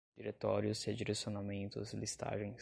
[0.15, 2.57] diretórios, redirecionamentos, listagens